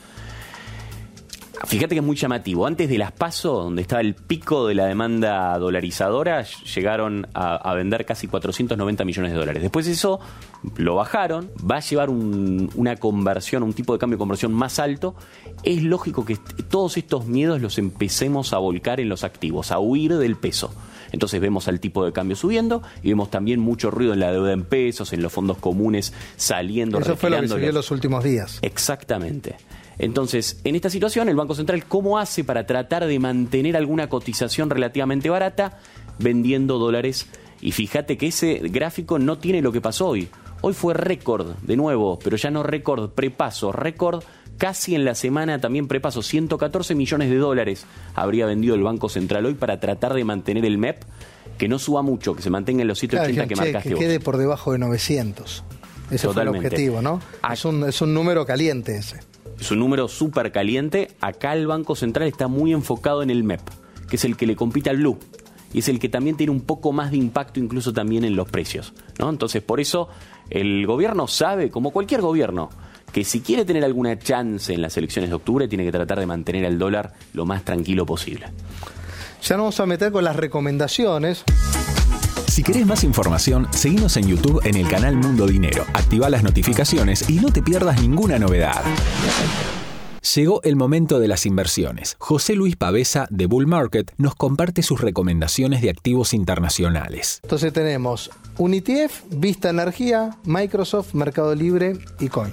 Fíjate 1.67 1.95
que 1.95 1.99
es 1.99 2.05
muy 2.05 2.15
llamativo. 2.15 2.65
Antes 2.65 2.89
de 2.89 2.97
las 2.97 3.11
PASO, 3.11 3.63
donde 3.63 3.81
estaba 3.81 4.01
el 4.01 4.15
pico 4.15 4.67
de 4.67 4.75
la 4.75 4.85
demanda 4.85 5.57
dolarizadora, 5.57 6.43
llegaron 6.43 7.27
a, 7.33 7.73
vender 7.73 8.05
casi 8.05 8.27
490 8.27 9.05
millones 9.05 9.33
de 9.33 9.37
dólares. 9.37 9.61
Después 9.61 9.87
eso 9.87 10.19
lo 10.77 10.95
bajaron, 10.95 11.49
va 11.69 11.77
a 11.77 11.79
llevar 11.79 12.09
una 12.09 12.95
conversión, 12.97 13.63
un 13.63 13.73
tipo 13.73 13.93
de 13.93 13.99
cambio 13.99 14.17
de 14.17 14.19
conversión 14.19 14.53
más 14.53 14.79
alto. 14.79 15.15
Es 15.63 15.83
lógico 15.83 16.25
que 16.25 16.37
todos 16.69 16.97
estos 16.97 17.25
miedos 17.27 17.61
los 17.61 17.77
empecemos 17.77 18.53
a 18.53 18.57
volcar 18.57 18.99
en 18.99 19.09
los 19.09 19.23
activos, 19.23 19.71
a 19.71 19.79
huir 19.79 20.17
del 20.17 20.35
peso. 20.35 20.73
Entonces 21.11 21.41
vemos 21.41 21.67
al 21.67 21.79
tipo 21.79 22.05
de 22.05 22.13
cambio 22.13 22.35
subiendo 22.35 22.83
y 23.03 23.09
vemos 23.09 23.31
también 23.31 23.59
mucho 23.59 23.91
ruido 23.91 24.13
en 24.13 24.19
la 24.19 24.31
deuda 24.31 24.53
en 24.53 24.63
pesos, 24.63 25.11
en 25.13 25.21
los 25.21 25.33
fondos 25.33 25.57
comunes 25.57 26.13
saliendo. 26.35 26.99
Eso 26.99 27.15
fue 27.15 27.29
lo 27.29 27.41
que 27.41 27.47
se 27.47 27.57
vio 27.57 27.69
en 27.69 27.75
los 27.75 27.91
últimos 27.91 28.23
días. 28.23 28.59
Exactamente. 28.61 29.57
Entonces, 29.99 30.61
en 30.63 30.75
esta 30.75 30.89
situación, 30.89 31.27
el 31.27 31.35
Banco 31.35 31.53
Central, 31.53 31.83
¿cómo 31.85 32.17
hace 32.17 32.45
para 32.45 32.65
tratar 32.65 33.05
de 33.05 33.19
mantener 33.19 33.75
alguna 33.75 34.07
cotización 34.07 34.69
relativamente 34.69 35.29
barata 35.29 35.77
vendiendo 36.17 36.79
dólares? 36.79 37.27
Y 37.61 37.73
fíjate 37.73 38.17
que 38.17 38.27
ese 38.27 38.59
gráfico 38.63 39.19
no 39.19 39.37
tiene 39.37 39.61
lo 39.61 39.73
que 39.73 39.81
pasó 39.81 40.07
hoy. 40.07 40.29
Hoy 40.61 40.73
fue 40.73 40.93
récord, 40.93 41.55
de 41.61 41.75
nuevo, 41.75 42.17
pero 42.17 42.37
ya 42.37 42.49
no 42.49 42.63
récord, 42.63 43.09
prepaso, 43.11 43.73
récord 43.73 44.23
casi 44.57 44.95
en 44.95 45.05
la 45.05 45.15
semana 45.15 45.59
también 45.59 45.87
prepaso, 45.87 46.21
114 46.21 46.95
millones 46.95 47.29
de 47.29 47.37
dólares 47.37 47.85
habría 48.13 48.45
vendido 48.45 48.75
el 48.75 48.83
Banco 48.83 49.07
Central 49.09 49.45
hoy 49.45 49.53
para 49.53 49.79
tratar 49.79 50.13
de 50.13 50.23
mantener 50.25 50.65
el 50.65 50.77
MEP, 50.77 51.03
que 51.57 51.67
no 51.69 51.79
suba 51.79 52.01
mucho, 52.01 52.35
que 52.35 52.41
se 52.41 52.49
mantenga 52.49 52.81
en 52.81 52.89
los 52.89 52.99
780 52.99 53.47
que 53.47 53.55
marcaste 53.55 53.89
Que 53.89 53.95
quede 53.95 54.19
por 54.19 54.37
debajo 54.37 54.73
de 54.73 54.79
900. 54.79 55.63
Ese 56.11 56.27
fue 56.27 56.41
el 56.41 56.49
objetivo, 56.49 57.01
¿no? 57.01 57.21
Es 57.51 57.63
un, 57.65 57.87
es 57.87 58.01
un 58.01 58.13
número 58.13 58.45
caliente 58.45 58.97
ese 58.97 59.19
es 59.59 59.71
un 59.71 59.79
número 59.79 60.07
súper 60.07 60.51
caliente. 60.51 61.09
Acá 61.19 61.53
el 61.53 61.67
Banco 61.67 61.95
Central 61.95 62.27
está 62.27 62.47
muy 62.47 62.73
enfocado 62.73 63.21
en 63.21 63.29
el 63.29 63.43
MEP, 63.43 63.61
que 64.09 64.15
es 64.15 64.25
el 64.25 64.37
que 64.37 64.47
le 64.47 64.55
compite 64.55 64.89
al 64.89 64.97
Blue. 64.97 65.17
Y 65.73 65.79
es 65.79 65.89
el 65.89 65.99
que 65.99 66.09
también 66.09 66.35
tiene 66.35 66.51
un 66.51 66.61
poco 66.61 66.91
más 66.91 67.11
de 67.11 67.17
impacto 67.17 67.59
incluso 67.59 67.93
también 67.93 68.23
en 68.23 68.35
los 68.35 68.49
precios. 68.49 68.93
¿no? 69.19 69.29
Entonces, 69.29 69.61
por 69.61 69.79
eso 69.79 70.09
el 70.49 70.85
gobierno 70.87 71.27
sabe, 71.27 71.69
como 71.69 71.91
cualquier 71.91 72.21
gobierno, 72.21 72.69
que 73.11 73.23
si 73.23 73.41
quiere 73.41 73.65
tener 73.65 73.83
alguna 73.83 74.17
chance 74.17 74.73
en 74.73 74.81
las 74.81 74.97
elecciones 74.97 75.29
de 75.29 75.35
octubre, 75.35 75.67
tiene 75.67 75.83
que 75.83 75.91
tratar 75.91 76.19
de 76.19 76.25
mantener 76.25 76.63
el 76.65 76.79
dólar 76.79 77.13
lo 77.33 77.45
más 77.45 77.63
tranquilo 77.63 78.05
posible. 78.05 78.47
Ya 79.41 79.55
nos 79.55 79.63
vamos 79.63 79.79
a 79.79 79.85
meter 79.85 80.11
con 80.11 80.23
las 80.23 80.35
recomendaciones. 80.35 81.43
Si 82.59 82.63
querés 82.63 82.85
más 82.85 83.05
información, 83.05 83.69
seguimos 83.71 84.17
en 84.17 84.27
YouTube 84.27 84.59
en 84.65 84.75
el 84.75 84.85
canal 84.85 85.15
Mundo 85.15 85.47
Dinero. 85.47 85.85
Activa 85.93 86.29
las 86.29 86.43
notificaciones 86.43 87.29
y 87.29 87.39
no 87.39 87.53
te 87.53 87.61
pierdas 87.61 88.01
ninguna 88.01 88.37
novedad. 88.37 88.83
Llegó 90.35 90.61
el 90.63 90.75
momento 90.75 91.21
de 91.21 91.29
las 91.29 91.45
inversiones. 91.45 92.17
José 92.19 92.55
Luis 92.55 92.75
Pavesa 92.75 93.27
de 93.29 93.45
Bull 93.45 93.65
Market 93.65 94.11
nos 94.17 94.35
comparte 94.35 94.83
sus 94.83 94.99
recomendaciones 94.99 95.81
de 95.81 95.89
activos 95.89 96.33
internacionales. 96.33 97.39
Entonces 97.43 97.71
tenemos 97.71 98.29
Unitf, 98.57 99.21
Vista 99.29 99.69
Energía, 99.69 100.31
Microsoft, 100.43 101.13
Mercado 101.13 101.55
Libre 101.55 101.93
y 102.19 102.27
Coin. 102.27 102.51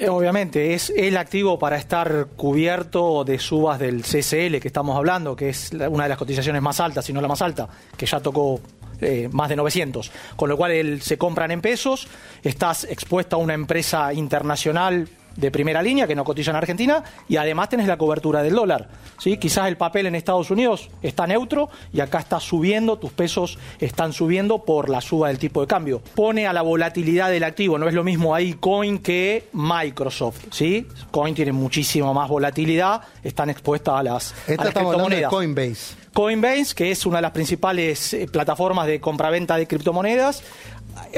Eh, 0.00 0.08
obviamente, 0.08 0.74
es 0.74 0.92
el 0.94 1.16
activo 1.16 1.56
para 1.56 1.76
estar 1.76 2.26
cubierto 2.36 3.22
de 3.22 3.38
subas 3.38 3.78
del 3.78 4.02
CCL 4.02 4.58
que 4.60 4.66
estamos 4.66 4.96
hablando, 4.96 5.36
que 5.36 5.50
es 5.50 5.70
una 5.72 6.02
de 6.02 6.08
las 6.08 6.18
cotizaciones 6.18 6.60
más 6.60 6.80
altas, 6.80 7.04
si 7.04 7.12
no 7.12 7.20
la 7.20 7.28
más 7.28 7.40
alta, 7.40 7.68
que 7.96 8.06
ya 8.06 8.18
tocó 8.20 8.60
eh, 9.00 9.28
más 9.32 9.48
de 9.48 9.56
900. 9.56 10.10
Con 10.36 10.48
lo 10.48 10.56
cual 10.56 10.72
él, 10.72 11.02
se 11.02 11.18
compran 11.18 11.50
en 11.50 11.60
pesos, 11.60 12.08
estás 12.42 12.84
expuesta 12.84 13.36
a 13.36 13.38
una 13.38 13.54
empresa 13.54 14.12
internacional 14.12 15.08
de 15.36 15.50
primera 15.50 15.82
línea 15.82 16.06
que 16.06 16.14
no 16.14 16.24
cotiza 16.24 16.50
en 16.50 16.56
Argentina 16.56 17.02
y 17.28 17.36
además 17.36 17.68
tenés 17.68 17.86
la 17.86 17.96
cobertura 17.96 18.42
del 18.42 18.54
dólar. 18.54 18.88
¿sí? 19.18 19.36
Quizás 19.36 19.68
el 19.68 19.76
papel 19.76 20.06
en 20.06 20.14
Estados 20.14 20.50
Unidos 20.50 20.88
está 21.02 21.26
neutro 21.26 21.68
y 21.92 22.00
acá 22.00 22.18
está 22.18 22.40
subiendo, 22.40 22.98
tus 22.98 23.12
pesos 23.12 23.58
están 23.78 24.12
subiendo 24.12 24.64
por 24.64 24.88
la 24.88 25.00
suba 25.00 25.28
del 25.28 25.38
tipo 25.38 25.60
de 25.60 25.66
cambio. 25.66 26.00
Pone 26.14 26.46
a 26.46 26.52
la 26.52 26.62
volatilidad 26.62 27.30
del 27.30 27.44
activo, 27.44 27.78
no 27.78 27.88
es 27.88 27.94
lo 27.94 28.04
mismo 28.04 28.34
ahí 28.34 28.54
Coin 28.54 28.98
que 28.98 29.48
Microsoft. 29.52 30.46
¿sí? 30.50 30.86
Coin 31.10 31.34
tiene 31.34 31.52
muchísima 31.52 32.12
más 32.12 32.28
volatilidad, 32.28 33.02
están 33.22 33.50
expuestas 33.50 33.94
a 33.94 34.02
las, 34.02 34.34
Esta 34.46 34.72
criptomonedas. 34.72 35.30
Coinbase. 35.30 36.05
Coinbase, 36.16 36.74
que 36.74 36.90
es 36.90 37.04
una 37.04 37.18
de 37.18 37.22
las 37.22 37.32
principales 37.32 38.14
eh, 38.14 38.26
plataformas 38.26 38.86
de 38.86 38.98
compraventa 39.02 39.58
de 39.58 39.66
criptomonedas, 39.66 40.42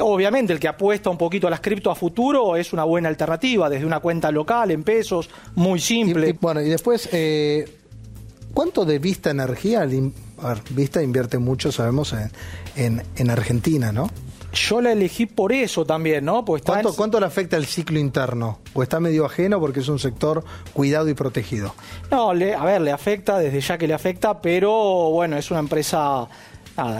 Obviamente, 0.00 0.52
el 0.52 0.58
que 0.58 0.66
apuesta 0.66 1.08
un 1.08 1.16
poquito 1.16 1.46
a 1.46 1.50
las 1.50 1.60
cripto 1.60 1.88
a 1.92 1.94
futuro 1.94 2.56
es 2.56 2.72
una 2.72 2.82
buena 2.82 3.08
alternativa, 3.08 3.70
desde 3.70 3.86
una 3.86 4.00
cuenta 4.00 4.32
local, 4.32 4.72
en 4.72 4.82
pesos, 4.82 5.30
muy 5.54 5.78
simple. 5.78 6.36
bueno, 6.40 6.60
y 6.60 6.68
después, 6.68 7.08
eh, 7.12 7.64
¿cuánto 8.52 8.84
de 8.84 8.98
Vista 8.98 9.30
Energía? 9.30 9.86
Vista 10.70 11.00
invierte 11.00 11.38
mucho, 11.38 11.70
sabemos, 11.70 12.12
en, 12.74 13.02
en, 13.14 13.30
Argentina, 13.30 13.92
¿no? 13.92 14.10
Yo 14.52 14.80
la 14.80 14.92
elegí 14.92 15.26
por 15.26 15.52
eso 15.52 15.84
también, 15.84 16.24
¿no? 16.24 16.44
Pues 16.44 16.62
¿Cuánto, 16.62 16.94
¿Cuánto 16.94 17.20
le 17.20 17.26
afecta 17.26 17.56
el 17.56 17.66
ciclo 17.66 17.98
interno? 17.98 18.60
¿O 18.72 18.82
está 18.82 18.98
medio 18.98 19.26
ajeno 19.26 19.60
porque 19.60 19.80
es 19.80 19.88
un 19.88 19.98
sector 19.98 20.44
cuidado 20.72 21.08
y 21.08 21.14
protegido? 21.14 21.74
No, 22.10 22.32
le, 22.32 22.54
a 22.54 22.64
ver, 22.64 22.80
le 22.80 22.90
afecta, 22.90 23.38
desde 23.38 23.60
ya 23.60 23.76
que 23.76 23.86
le 23.86 23.94
afecta, 23.94 24.40
pero 24.40 25.10
bueno, 25.10 25.36
es 25.36 25.50
una 25.50 25.60
empresa 25.60 26.28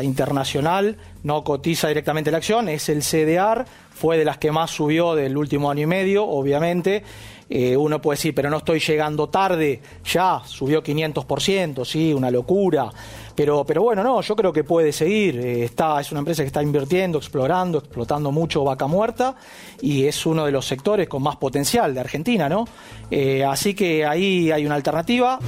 internacional, 0.02 0.96
no 1.22 1.44
cotiza 1.44 1.88
directamente 1.88 2.30
la 2.30 2.38
acción, 2.38 2.68
es 2.68 2.88
el 2.88 3.02
CDR, 3.02 3.64
fue 3.90 4.18
de 4.18 4.24
las 4.24 4.38
que 4.38 4.50
más 4.50 4.70
subió 4.70 5.14
del 5.14 5.36
último 5.36 5.70
año 5.70 5.82
y 5.82 5.86
medio, 5.86 6.26
obviamente. 6.26 7.02
Eh, 7.50 7.76
uno 7.76 8.00
puede 8.02 8.16
decir, 8.16 8.34
pero 8.34 8.50
no 8.50 8.58
estoy 8.58 8.80
llegando 8.80 9.28
tarde, 9.28 9.80
ya 10.04 10.42
subió 10.44 10.82
500%, 10.82 11.84
sí, 11.84 12.12
una 12.12 12.30
locura. 12.30 12.90
Pero, 13.38 13.64
pero 13.64 13.82
bueno, 13.82 14.02
no, 14.02 14.20
yo 14.20 14.34
creo 14.34 14.52
que 14.52 14.64
puede 14.64 14.92
seguir. 14.92 15.38
Eh, 15.38 15.62
está, 15.62 16.00
es 16.00 16.10
una 16.10 16.18
empresa 16.18 16.42
que 16.42 16.48
está 16.48 16.60
invirtiendo, 16.60 17.18
explorando, 17.18 17.78
explotando 17.78 18.32
mucho 18.32 18.64
vaca 18.64 18.88
muerta 18.88 19.36
y 19.80 20.06
es 20.06 20.26
uno 20.26 20.44
de 20.44 20.50
los 20.50 20.66
sectores 20.66 21.08
con 21.08 21.22
más 21.22 21.36
potencial 21.36 21.94
de 21.94 22.00
Argentina, 22.00 22.48
¿no? 22.48 22.66
Eh, 23.12 23.44
así 23.44 23.74
que 23.74 24.04
ahí 24.04 24.50
hay 24.50 24.66
una 24.66 24.74
alternativa. 24.74 25.38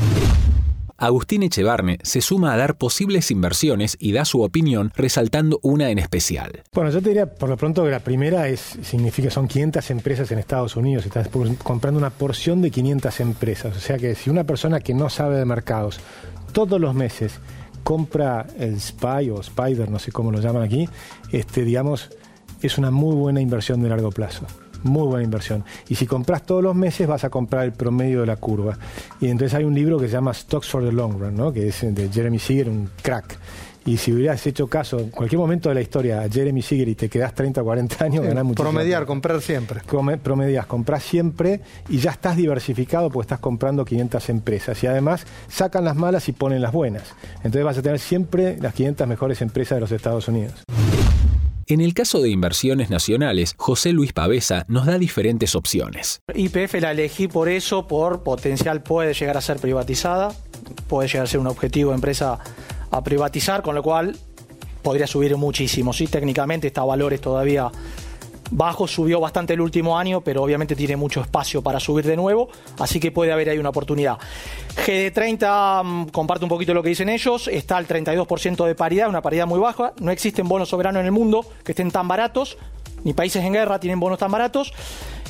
Agustín 0.99 1.42
Echevarne 1.42 1.99
se 2.04 2.20
suma 2.20 2.52
a 2.52 2.56
dar 2.56 2.76
posibles 2.76 3.32
inversiones 3.32 3.97
y 3.99 4.12
da 4.12 4.25
su 4.25 4.40
opinión 4.42 4.92
resaltando 4.94 5.59
una 5.64 5.90
en 5.90 5.99
especial. 5.99 6.62
Bueno, 6.73 6.90
yo 6.92 7.02
te 7.02 7.09
diría 7.09 7.26
por 7.35 7.49
lo 7.49 7.56
pronto 7.56 7.82
que 7.82 7.90
la 7.90 7.99
primera 7.99 8.47
es 8.47 8.78
significa 8.82 9.30
son 9.30 9.49
500 9.49 9.90
empresas 9.90 10.30
en 10.30 10.38
Estados 10.38 10.76
Unidos, 10.76 11.06
estás 11.06 11.28
comprando 11.64 11.99
una 11.99 12.11
porción 12.11 12.62
de 12.62 12.70
500 12.70 13.18
empresas, 13.18 13.76
o 13.76 13.80
sea 13.80 13.99
que 13.99 14.14
si 14.14 14.30
una 14.30 14.44
persona 14.44 14.78
que 14.78 14.94
no 14.94 15.11
sabe 15.11 15.38
de 15.38 15.44
mercados 15.44 15.99
todos 16.52 16.80
los 16.80 16.94
meses 16.94 17.40
compra 17.82 18.46
el 18.58 18.80
SPY 18.80 19.30
o 19.30 19.40
Spider, 19.40 19.90
no 19.90 19.99
sé 19.99 20.12
cómo 20.12 20.30
lo 20.30 20.40
llaman 20.40 20.62
aquí, 20.62 20.88
este 21.32 21.64
digamos 21.64 22.10
es 22.62 22.78
una 22.78 22.90
muy 22.90 23.14
buena 23.14 23.40
inversión 23.40 23.82
de 23.82 23.88
largo 23.88 24.10
plazo 24.10 24.46
muy 24.82 25.06
buena 25.06 25.25
inversión. 25.25 25.64
Y 25.88 25.94
si 25.94 26.06
compras 26.06 26.44
todos 26.44 26.62
los 26.62 26.75
meses 26.75 27.06
vas 27.06 27.25
a 27.25 27.30
comprar 27.30 27.64
el 27.64 27.72
promedio 27.72 28.20
de 28.20 28.26
la 28.26 28.37
curva. 28.37 28.78
Y 29.20 29.28
entonces 29.28 29.54
hay 29.54 29.64
un 29.64 29.75
libro 29.75 29.99
que 29.99 30.06
se 30.06 30.12
llama 30.12 30.32
Stocks 30.32 30.68
for 30.68 30.84
the 30.84 30.92
Long 30.92 31.18
Run, 31.18 31.34
¿no? 31.34 31.52
que 31.52 31.68
es 31.68 31.80
de 31.82 32.08
Jeremy 32.08 32.38
Seeger, 32.38 32.68
un 32.68 32.88
crack. 33.02 33.38
Y 33.90 33.97
si 33.97 34.12
hubieras 34.12 34.47
hecho 34.47 34.68
caso 34.68 35.00
en 35.00 35.11
cualquier 35.11 35.40
momento 35.40 35.68
de 35.68 35.75
la 35.75 35.80
historia 35.80 36.23
a 36.23 36.28
Jeremy 36.28 36.62
Seeger 36.62 36.88
y 36.90 36.94
te 36.94 37.09
quedas 37.09 37.35
30 37.35 37.61
o 37.61 37.64
40 37.64 38.04
años, 38.04 38.25
ganás 38.25 38.44
mucho. 38.44 38.62
Promediar, 38.62 39.04
comprar 39.04 39.42
siempre. 39.42 39.80
promedias, 40.23 40.64
compras 40.66 41.02
siempre 41.02 41.61
y 41.88 41.99
ya 41.99 42.12
estás 42.12 42.37
diversificado 42.37 43.11
porque 43.11 43.25
estás 43.25 43.40
comprando 43.40 43.85
500 43.85 44.28
empresas. 44.28 44.80
Y 44.85 44.87
además 44.87 45.26
sacan 45.49 45.85
las 45.85 45.97
malas 45.97 46.28
y 46.28 46.32
ponen 46.32 46.62
las 46.62 46.70
buenas. 46.70 47.02
Entonces 47.38 47.64
vas 47.64 47.78
a 47.78 47.82
tener 47.82 47.99
siempre 47.99 48.59
las 48.61 48.75
500 48.75 49.09
mejores 49.09 49.42
empresas 49.42 49.75
de 49.75 49.80
los 49.80 49.90
Estados 49.90 50.28
Unidos. 50.28 50.62
En 51.66 51.80
el 51.80 51.92
caso 51.92 52.20
de 52.20 52.30
inversiones 52.30 52.90
nacionales, 52.90 53.54
José 53.56 53.92
Luis 53.92 54.12
Pavesa 54.12 54.64
nos 54.68 54.87
da 54.87 54.99
diferentes 54.99 55.56
opciones. 55.56 56.20
IPF 56.32 56.75
la 56.80 56.92
elegí 56.92 57.26
por 57.26 57.49
eso, 57.49 57.88
por 57.88 58.23
potencial 58.23 58.85
puede 58.85 59.14
llegar 59.14 59.37
a 59.37 59.40
ser 59.40 59.59
privatizada, 59.59 60.32
puede 60.88 61.09
llegar 61.09 61.25
a 61.25 61.28
ser 61.28 61.40
un 61.40 61.47
objetivo 61.47 61.90
de 61.90 61.97
empresa 61.97 62.40
a 62.90 63.02
privatizar, 63.02 63.62
con 63.62 63.75
lo 63.75 63.82
cual 63.82 64.16
podría 64.82 65.06
subir 65.06 65.37
muchísimo. 65.37 65.92
Sí, 65.92 66.06
técnicamente 66.06 66.68
está 66.68 66.82
a 66.82 66.85
valores 66.85 67.20
todavía 67.20 67.70
Bajo 68.50 68.88
subió 68.88 69.20
bastante 69.20 69.54
el 69.54 69.61
último 69.61 69.97
año, 69.97 70.23
pero 70.23 70.42
obviamente 70.42 70.75
tiene 70.75 70.97
mucho 70.97 71.20
espacio 71.20 71.62
para 71.62 71.78
subir 71.78 72.04
de 72.04 72.16
nuevo, 72.16 72.49
así 72.78 72.99
que 72.99 73.12
puede 73.12 73.32
haber 73.32 73.49
ahí 73.49 73.59
una 73.59 73.68
oportunidad. 73.68 74.18
GD30, 74.87 75.82
mm, 75.85 76.06
comparte 76.09 76.44
un 76.44 76.49
poquito 76.49 76.75
lo 76.75 76.82
que 76.82 76.88
dicen 76.88 77.09
ellos, 77.09 77.47
está 77.47 77.76
al 77.76 77.87
32% 77.87 78.66
de 78.66 78.75
paridad, 78.75 79.09
una 79.09 79.23
paridad 79.23 79.47
muy 79.47 79.61
baja, 79.61 79.92
no 80.00 80.11
existen 80.11 80.49
bonos 80.49 80.68
soberanos 80.68 81.00
en 81.00 81.06
el 81.06 81.12
mundo 81.12 81.47
que 81.64 81.73
estén 81.73 81.92
tan 81.92 82.09
baratos, 82.09 82.59
ni 83.04 83.12
países 83.12 83.44
en 83.44 83.52
guerra 83.52 83.78
tienen 83.78 84.00
bonos 84.00 84.18
tan 84.18 84.32
baratos. 84.32 84.73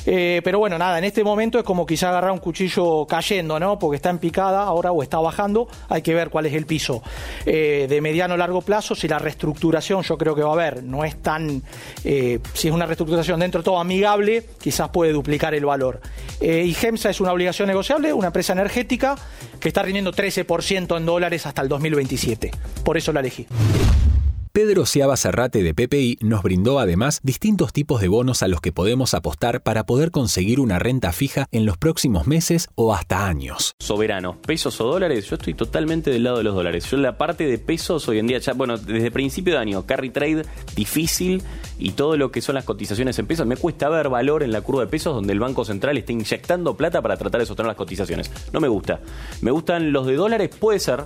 Eh, 0.05 0.41
pero 0.43 0.59
bueno, 0.59 0.77
nada, 0.77 0.97
en 0.97 1.03
este 1.03 1.23
momento 1.23 1.59
es 1.59 1.63
como 1.63 1.85
quizá 1.85 2.09
agarrar 2.09 2.31
un 2.31 2.39
cuchillo 2.39 3.05
cayendo, 3.07 3.59
¿no? 3.59 3.77
Porque 3.77 3.97
está 3.97 4.09
en 4.09 4.19
picada 4.19 4.63
ahora 4.63 4.91
o 4.91 5.03
está 5.03 5.19
bajando, 5.19 5.67
hay 5.89 6.01
que 6.01 6.13
ver 6.13 6.29
cuál 6.29 6.45
es 6.45 6.53
el 6.53 6.65
piso. 6.65 7.01
Eh, 7.45 7.87
de 7.89 8.01
mediano 8.01 8.33
a 8.33 8.37
largo 8.37 8.61
plazo, 8.61 8.95
si 8.95 9.07
la 9.07 9.19
reestructuración 9.19 10.03
yo 10.03 10.17
creo 10.17 10.35
que 10.35 10.41
va 10.41 10.49
a 10.49 10.53
haber, 10.53 10.83
no 10.83 11.03
es 11.03 11.21
tan, 11.21 11.61
eh, 12.03 12.39
si 12.53 12.67
es 12.67 12.73
una 12.73 12.85
reestructuración 12.85 13.39
dentro 13.39 13.61
de 13.61 13.65
todo 13.65 13.79
amigable, 13.79 14.45
quizás 14.59 14.89
puede 14.89 15.11
duplicar 15.11 15.53
el 15.53 15.65
valor. 15.65 16.01
y 16.41 16.73
GEMSA 16.73 17.11
es 17.11 17.21
una 17.21 17.31
obligación 17.31 17.67
negociable, 17.67 18.13
una 18.13 18.27
empresa 18.27 18.53
energética 18.53 19.15
que 19.59 19.67
está 19.67 19.83
rindiendo 19.83 20.11
13% 20.11 20.97
en 20.97 21.05
dólares 21.05 21.45
hasta 21.45 21.61
el 21.61 21.69
2027. 21.69 22.51
Por 22.83 22.97
eso 22.97 23.13
la 23.13 23.19
elegí. 23.19 23.47
Pedro 24.53 24.85
Ciaba 24.85 25.15
Serrate 25.15 25.63
de 25.63 25.73
PPI 25.73 26.17
nos 26.19 26.43
brindó 26.43 26.79
además 26.79 27.21
distintos 27.23 27.71
tipos 27.71 28.01
de 28.01 28.09
bonos 28.09 28.43
a 28.43 28.49
los 28.49 28.59
que 28.59 28.73
podemos 28.73 29.13
apostar 29.13 29.63
para 29.63 29.85
poder 29.85 30.11
conseguir 30.11 30.59
una 30.59 30.77
renta 30.77 31.13
fija 31.13 31.47
en 31.53 31.65
los 31.65 31.77
próximos 31.77 32.27
meses 32.27 32.67
o 32.75 32.93
hasta 32.93 33.27
años. 33.27 33.75
Soberano, 33.79 34.41
pesos 34.41 34.81
o 34.81 34.87
dólares, 34.87 35.29
yo 35.29 35.37
estoy 35.37 35.53
totalmente 35.53 36.11
del 36.11 36.25
lado 36.25 36.39
de 36.39 36.43
los 36.43 36.53
dólares. 36.53 36.83
Yo 36.91 36.97
la 36.97 37.17
parte 37.17 37.45
de 37.45 37.59
pesos 37.59 38.09
hoy 38.09 38.19
en 38.19 38.27
día, 38.27 38.39
ya, 38.39 38.51
bueno, 38.51 38.77
desde 38.77 39.09
principio 39.09 39.53
de 39.53 39.59
año, 39.59 39.85
carry 39.85 40.09
trade 40.09 40.43
difícil 40.75 41.41
y 41.79 41.91
todo 41.91 42.17
lo 42.17 42.29
que 42.29 42.41
son 42.41 42.55
las 42.55 42.65
cotizaciones 42.65 43.17
en 43.19 43.27
pesos, 43.27 43.47
me 43.47 43.55
cuesta 43.55 43.87
ver 43.87 44.09
valor 44.09 44.43
en 44.43 44.51
la 44.51 44.59
curva 44.59 44.81
de 44.81 44.87
pesos 44.87 45.15
donde 45.15 45.31
el 45.31 45.39
Banco 45.39 45.63
Central 45.63 45.97
está 45.97 46.11
inyectando 46.11 46.75
plata 46.75 47.01
para 47.01 47.15
tratar 47.15 47.39
de 47.39 47.47
sostener 47.47 47.67
las 47.67 47.77
cotizaciones. 47.77 48.29
No 48.51 48.59
me 48.59 48.67
gusta. 48.67 48.99
Me 49.39 49.51
gustan 49.51 49.93
los 49.93 50.05
de 50.07 50.15
dólares, 50.15 50.49
puede 50.59 50.81
ser, 50.81 51.05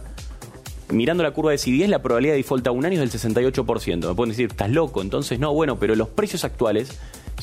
mirando 0.90 1.24
la 1.24 1.32
curva 1.32 1.52
de 1.52 1.58
CDS, 1.58 1.90
la 1.90 2.02
probabilidad 2.02 2.34
de 2.34 2.38
default 2.38 2.68
a 2.68 2.72
un 2.72 2.86
año 2.86 3.02
es 3.02 3.12
del 3.12 3.34
68%. 3.34 4.08
Me 4.08 4.16
pueden 4.16 4.30
decir, 4.30 4.50
estás 4.52 4.70
loco, 4.70 5.02
entonces 5.02 5.40
no, 5.40 5.54
bueno, 5.54 5.78
pero 5.80 5.96
los 5.96 6.10
precios 6.10 6.44
actuales 6.44 6.98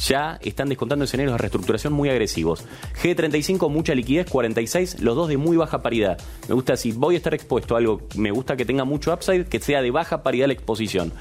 ya 0.06 0.38
están 0.42 0.68
descontando 0.68 1.04
escenarios 1.04 1.34
de 1.34 1.38
reestructuración 1.38 1.92
muy 1.92 2.08
agresivos. 2.08 2.64
G35, 3.02 3.68
mucha 3.68 3.94
liquidez, 3.94 4.28
46, 4.30 5.00
los 5.00 5.16
dos 5.16 5.28
de 5.28 5.36
muy 5.36 5.56
baja 5.56 5.82
paridad. 5.82 6.18
Me 6.48 6.54
gusta, 6.54 6.76
si 6.76 6.92
voy 6.92 7.14
a 7.14 7.18
estar 7.18 7.34
expuesto 7.34 7.74
a 7.74 7.78
algo, 7.78 8.02
me 8.16 8.30
gusta 8.30 8.56
que 8.56 8.64
tenga 8.64 8.84
mucho 8.84 9.12
upside, 9.12 9.46
que 9.46 9.60
sea 9.60 9.82
de 9.82 9.90
baja 9.90 10.22
paridad 10.22 10.46
la 10.46 10.54
exposición. 10.54 11.12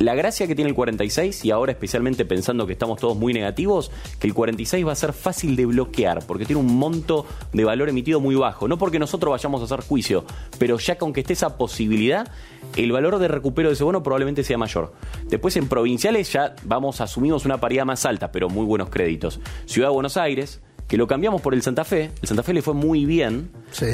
La 0.00 0.14
gracia 0.14 0.46
que 0.46 0.54
tiene 0.54 0.68
el 0.68 0.76
46, 0.76 1.44
y 1.44 1.50
ahora 1.50 1.72
especialmente 1.72 2.24
pensando 2.24 2.68
que 2.68 2.72
estamos 2.72 3.00
todos 3.00 3.16
muy 3.16 3.32
negativos, 3.32 3.90
que 4.20 4.28
el 4.28 4.34
46 4.34 4.86
va 4.86 4.92
a 4.92 4.94
ser 4.94 5.12
fácil 5.12 5.56
de 5.56 5.66
bloquear, 5.66 6.24
porque 6.24 6.44
tiene 6.44 6.60
un 6.60 6.78
monto 6.78 7.26
de 7.52 7.64
valor 7.64 7.88
emitido 7.88 8.20
muy 8.20 8.36
bajo. 8.36 8.68
No 8.68 8.78
porque 8.78 9.00
nosotros 9.00 9.32
vayamos 9.32 9.60
a 9.60 9.64
hacer 9.64 9.80
juicio, 9.80 10.24
pero 10.58 10.78
ya 10.78 10.94
que 10.94 11.04
aunque 11.04 11.22
esté 11.22 11.32
esa 11.32 11.58
posibilidad, 11.58 12.30
el 12.76 12.92
valor 12.92 13.18
de 13.18 13.26
recupero 13.26 13.70
de 13.70 13.74
ese 13.74 13.82
bono 13.82 14.04
probablemente 14.04 14.44
sea 14.44 14.56
mayor. 14.56 14.92
Después 15.24 15.56
en 15.56 15.68
provinciales 15.68 16.32
ya 16.32 16.54
vamos, 16.62 17.00
asumimos 17.00 17.44
una 17.44 17.58
paridad 17.58 17.84
más 17.84 18.06
alta, 18.06 18.30
pero 18.30 18.48
muy 18.48 18.66
buenos 18.66 18.90
créditos. 18.90 19.40
Ciudad 19.66 19.88
de 19.88 19.94
Buenos 19.94 20.16
Aires, 20.16 20.60
que 20.88 20.96
lo 20.96 21.06
cambiamos 21.06 21.42
por 21.42 21.54
el 21.54 21.62
Santa 21.62 21.84
Fe. 21.84 22.10
El 22.22 22.28
Santa 22.28 22.42
Fe 22.42 22.54
le 22.54 22.62
fue 22.62 22.74
muy 22.74 23.04
bien. 23.04 23.50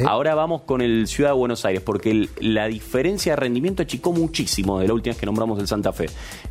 Ahora 0.06 0.34
vamos 0.36 0.62
con 0.62 0.80
el 0.80 1.08
Ciudad 1.08 1.30
de 1.30 1.36
Buenos 1.36 1.64
Aires, 1.64 1.82
porque 1.82 2.28
la 2.40 2.68
diferencia 2.68 3.32
de 3.32 3.36
rendimiento 3.36 3.82
achicó 3.82 4.12
muchísimo 4.12 4.78
de 4.78 4.86
la 4.86 4.94
última 4.94 5.12
vez 5.12 5.18
que 5.18 5.26
nombramos 5.26 5.58
el 5.58 5.66
Santa 5.66 5.92
Fe. 5.92 6.06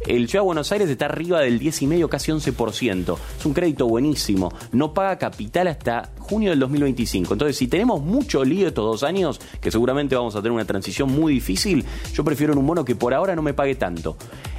El 0.05 0.27
Ciudad 0.27 0.43
de 0.43 0.47
Buenos 0.47 0.71
Aires 0.73 0.89
está 0.89 1.05
arriba 1.05 1.39
del 1.39 1.59
10,5, 1.61 2.09
casi 2.09 2.31
11%. 2.31 3.17
Es 3.39 3.45
un 3.45 3.53
crédito 3.53 3.87
buenísimo. 3.87 4.51
No 4.73 4.93
paga 4.93 5.17
capital 5.17 5.67
hasta 5.67 6.11
junio 6.19 6.49
del 6.49 6.59
2025. 6.59 7.33
Entonces, 7.33 7.55
si 7.55 7.67
tenemos 7.67 8.01
mucho 8.01 8.43
lío 8.43 8.67
estos 8.67 8.83
dos 8.83 9.03
años, 9.03 9.39
que 9.61 9.71
seguramente 9.71 10.15
vamos 10.15 10.35
a 10.35 10.39
tener 10.39 10.51
una 10.51 10.65
transición 10.65 11.09
muy 11.09 11.33
difícil, 11.33 11.85
yo 12.13 12.23
prefiero 12.25 12.51
en 12.51 12.59
un 12.59 12.67
bono 12.67 12.83
que 12.83 12.95
por 12.95 13.13
ahora 13.13 13.33
no 13.33 13.41
me 13.41 13.53
pague 13.53 13.75
tanto. 13.75 14.17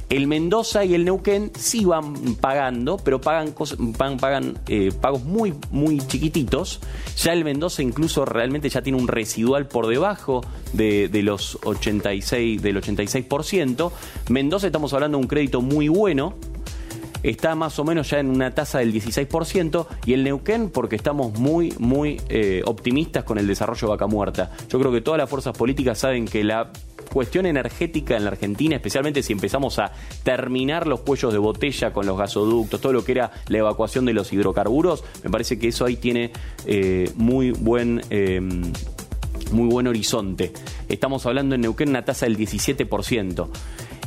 El 0.09 0.27
Mendoza 0.27 0.85
y 0.85 0.93
el 0.93 1.03
Neuquén 1.03 1.51
sí 1.57 1.83
van 1.83 2.35
pagando, 2.35 2.97
pero 2.97 3.19
pagan, 3.19 3.53
pagan 4.19 4.59
eh, 4.67 4.91
pagos 5.01 5.23
muy, 5.23 5.53
muy 5.71 5.97
chiquititos. 5.99 6.79
Ya 7.17 7.33
el 7.33 7.43
Mendoza 7.43 7.81
incluso 7.81 8.23
realmente 8.23 8.69
ya 8.69 8.81
tiene 8.81 8.99
un 8.99 9.07
residual 9.07 9.67
por 9.67 9.87
debajo 9.87 10.41
de, 10.73 11.09
los 11.23 11.57
86, 11.63 12.61
del 12.61 12.81
86%. 12.81 13.91
Mendoza 14.29 14.67
estamos 14.67 14.93
hablando 14.93 15.17
de 15.17 15.23
un 15.23 15.27
crédito 15.27 15.61
muy 15.61 15.87
bueno, 15.87 16.35
está 17.29 17.55
más 17.55 17.79
o 17.79 17.83
menos 17.83 18.09
ya 18.09 18.19
en 18.19 18.29
una 18.29 18.51
tasa 18.51 18.79
del 18.79 18.93
16% 18.93 19.87
y 20.05 20.13
el 20.13 20.23
Neuquén 20.23 20.69
porque 20.69 20.95
estamos 20.95 21.37
muy, 21.39 21.73
muy 21.79 22.21
eh, 22.29 22.61
optimistas 22.65 23.23
con 23.23 23.37
el 23.37 23.47
desarrollo 23.47 23.87
de 23.87 23.91
Vaca 23.91 24.07
Muerta. 24.07 24.51
Yo 24.69 24.79
creo 24.79 24.91
que 24.91 25.01
todas 25.01 25.17
las 25.17 25.29
fuerzas 25.29 25.57
políticas 25.57 25.97
saben 25.97 26.25
que 26.25 26.43
la 26.43 26.71
cuestión 27.11 27.45
energética 27.45 28.15
en 28.15 28.25
la 28.25 28.31
Argentina, 28.31 28.75
especialmente 28.75 29.23
si 29.23 29.33
empezamos 29.33 29.79
a 29.79 29.91
terminar 30.23 30.85
los 30.85 31.01
cuellos 31.01 31.33
de 31.33 31.39
botella 31.39 31.93
con 31.93 32.05
los 32.05 32.17
gasoductos, 32.17 32.79
todo 32.79 32.93
lo 32.93 33.03
que 33.03 33.13
era 33.13 33.31
la 33.47 33.57
evacuación 33.57 34.05
de 34.05 34.13
los 34.13 34.31
hidrocarburos, 34.31 35.03
me 35.23 35.29
parece 35.29 35.57
que 35.57 35.69
eso 35.69 35.85
ahí 35.85 35.95
tiene 35.95 36.31
eh, 36.65 37.11
muy 37.15 37.51
buen... 37.51 38.01
Em, 38.09 38.71
muy 39.51 39.67
buen 39.67 39.85
horizonte. 39.85 40.51
Estamos 40.89 41.25
hablando 41.27 41.53
en 41.53 41.61
Neuquén 41.61 41.89
una 41.89 42.03
tasa 42.03 42.25
del 42.25 42.35
17%. 42.35 43.47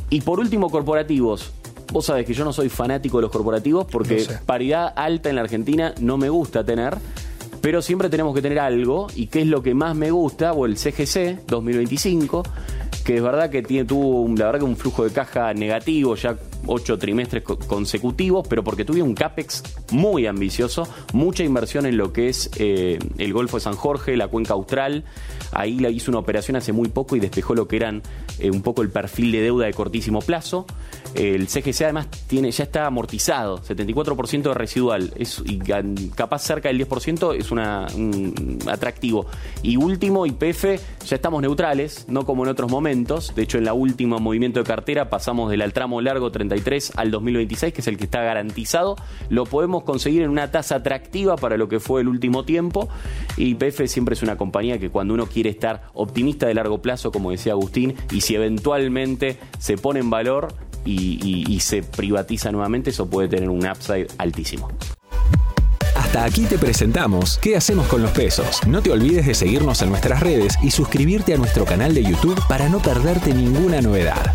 Y 0.09 0.21
por 0.21 0.39
último, 0.39 0.69
corporativos. 0.69 1.53
Vos 1.91 2.05
sabés 2.05 2.25
que 2.25 2.33
yo 2.33 2.45
no 2.45 2.53
soy 2.53 2.69
fanático 2.69 3.17
de 3.17 3.23
los 3.23 3.31
corporativos 3.31 3.85
porque 3.85 4.25
paridad 4.45 4.93
alta 4.95 5.29
en 5.29 5.35
la 5.35 5.41
Argentina 5.41 5.93
no 5.99 6.17
me 6.17 6.29
gusta 6.29 6.63
tener. 6.63 6.97
Pero 7.61 7.81
siempre 7.81 8.09
tenemos 8.09 8.33
que 8.33 8.41
tener 8.41 8.59
algo, 8.59 9.07
y 9.15 9.27
qué 9.27 9.41
es 9.41 9.47
lo 9.47 9.61
que 9.61 9.73
más 9.73 9.93
me 9.93 10.11
gusta, 10.11 10.53
o 10.53 10.65
el 10.65 10.77
CGC 10.77 11.45
2025, 11.45 12.43
que 13.09 13.15
es 13.15 13.23
verdad 13.23 13.49
que 13.49 13.63
tiene, 13.63 13.85
tuvo 13.85 14.27
la 14.37 14.45
verdad 14.45 14.59
que 14.59 14.65
un 14.65 14.77
flujo 14.77 15.03
de 15.03 15.09
caja 15.09 15.51
negativo, 15.55 16.13
ya 16.13 16.37
ocho 16.67 16.99
trimestres 16.99 17.41
consecutivos, 17.41 18.47
pero 18.47 18.63
porque 18.63 18.85
tuve 18.85 19.01
un 19.01 19.15
CAPEX 19.15 19.63
muy 19.93 20.27
ambicioso, 20.27 20.87
mucha 21.13 21.43
inversión 21.43 21.87
en 21.87 21.97
lo 21.97 22.13
que 22.13 22.29
es 22.29 22.51
eh, 22.57 22.99
el 23.17 23.33
Golfo 23.33 23.57
de 23.57 23.61
San 23.61 23.73
Jorge, 23.73 24.15
la 24.15 24.27
cuenca 24.27 24.53
austral. 24.53 25.05
Ahí 25.51 25.79
la 25.79 25.89
hizo 25.89 26.11
una 26.11 26.19
operación 26.19 26.57
hace 26.57 26.71
muy 26.71 26.89
poco 26.89 27.15
y 27.15 27.19
despejó 27.19 27.55
lo 27.55 27.67
que 27.67 27.77
eran 27.77 28.03
eh, 28.37 28.51
un 28.51 28.61
poco 28.61 28.83
el 28.83 28.91
perfil 28.91 29.31
de 29.31 29.41
deuda 29.41 29.65
de 29.65 29.73
cortísimo 29.73 30.19
plazo. 30.19 30.67
El 31.15 31.47
CGC 31.47 31.81
además 31.85 32.07
tiene, 32.27 32.51
ya 32.51 32.65
está 32.65 32.85
amortizado, 32.85 33.59
74% 33.63 34.43
de 34.43 34.53
residual, 34.53 35.11
es, 35.15 35.41
y 35.43 35.57
capaz 36.13 36.43
cerca 36.43 36.69
del 36.69 36.87
10% 36.87 37.35
es 37.35 37.49
un 37.49 38.69
atractivo. 38.69 39.25
Y 39.63 39.77
último, 39.77 40.27
IPF, 40.27 40.65
ya 41.07 41.15
estamos 41.15 41.41
neutrales, 41.41 42.05
no 42.07 42.23
como 42.23 42.43
en 42.43 42.51
otros 42.51 42.69
momentos. 42.69 42.98
De 43.35 43.43
hecho, 43.43 43.57
en 43.57 43.65
la 43.65 43.73
última 43.73 44.17
movimiento 44.17 44.59
de 44.59 44.65
cartera 44.65 45.09
pasamos 45.09 45.49
del 45.51 45.73
tramo 45.73 46.01
largo 46.01 46.31
33 46.31 46.93
al 46.95 47.11
2026, 47.11 47.73
que 47.73 47.81
es 47.81 47.87
el 47.87 47.97
que 47.97 48.05
está 48.05 48.21
garantizado. 48.21 48.95
Lo 49.29 49.45
podemos 49.45 49.83
conseguir 49.83 50.23
en 50.23 50.29
una 50.29 50.51
tasa 50.51 50.75
atractiva 50.75 51.35
para 51.35 51.57
lo 51.57 51.69
que 51.69 51.79
fue 51.79 52.01
el 52.01 52.07
último 52.07 52.43
tiempo. 52.43 52.89
Y 53.37 53.51
IPF 53.51 53.85
siempre 53.87 54.13
es 54.13 54.23
una 54.23 54.37
compañía 54.37 54.79
que 54.79 54.89
cuando 54.89 55.13
uno 55.13 55.27
quiere 55.27 55.49
estar 55.49 55.83
optimista 55.93 56.47
de 56.47 56.53
largo 56.53 56.81
plazo, 56.81 57.11
como 57.11 57.31
decía 57.31 57.53
Agustín, 57.53 57.95
y 58.11 58.21
si 58.21 58.35
eventualmente 58.35 59.37
se 59.59 59.77
pone 59.77 59.99
en 59.99 60.09
valor, 60.09 60.53
y, 60.85 61.59
se 61.59 61.83
privatiza 61.83 62.51
nuevamente, 62.51 62.89
eso 62.89 63.09
puede 63.09 63.27
tener 63.27 63.49
un 63.49 63.65
upside 63.67 64.07
altísimo. 64.17 64.69
Hasta 66.09 66.23
aquí 66.23 66.45
te 66.45 66.57
presentamos 66.57 67.37
qué 67.37 67.55
hacemos 67.55 67.85
con 67.85 68.01
los 68.01 68.09
pesos. 68.09 68.65
No 68.65 68.81
te 68.81 68.89
olvides 68.89 69.27
de 69.27 69.35
seguirnos 69.35 69.83
en 69.83 69.89
nuestras 69.89 70.21
redes 70.21 70.55
y 70.63 70.71
suscribirte 70.71 71.35
a 71.35 71.37
nuestro 71.37 71.65
canal 71.65 71.93
de 71.93 72.01
YouTube 72.01 72.41
para 72.47 72.67
no 72.67 72.79
perderte 72.79 73.31
ninguna 73.31 73.79
novedad. 73.79 74.33